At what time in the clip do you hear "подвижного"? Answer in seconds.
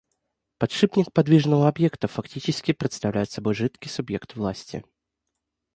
1.13-1.67